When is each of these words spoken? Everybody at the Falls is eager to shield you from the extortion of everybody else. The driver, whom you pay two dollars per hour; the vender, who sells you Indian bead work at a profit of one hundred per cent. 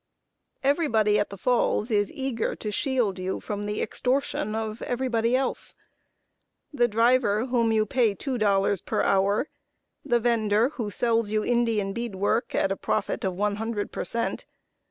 Everybody 0.63 1.19
at 1.19 1.29
the 1.29 1.37
Falls 1.37 1.91
is 1.91 2.11
eager 2.11 2.55
to 2.55 2.71
shield 2.71 3.19
you 3.19 3.39
from 3.39 3.67
the 3.67 3.83
extortion 3.83 4.55
of 4.55 4.81
everybody 4.81 5.35
else. 5.35 5.75
The 6.73 6.87
driver, 6.87 7.45
whom 7.45 7.71
you 7.71 7.85
pay 7.85 8.15
two 8.15 8.39
dollars 8.39 8.81
per 8.81 9.03
hour; 9.03 9.47
the 10.03 10.19
vender, 10.19 10.69
who 10.69 10.89
sells 10.89 11.29
you 11.29 11.43
Indian 11.45 11.93
bead 11.93 12.15
work 12.15 12.55
at 12.55 12.71
a 12.71 12.75
profit 12.75 13.23
of 13.23 13.35
one 13.35 13.57
hundred 13.57 13.91
per 13.91 14.03
cent. 14.03 14.47